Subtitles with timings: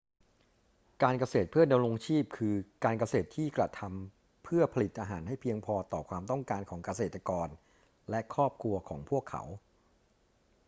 [1.03, 2.55] การเกษตรเพื่อดำรงชีพ คือ
[2.85, 7.47] การเกษตรที่กระทำพื่อผลิตอาหารให้เพียงพอต่อความต้องการของเกษตรกร
[8.09, 9.43] และครอบครัวของพวกเขา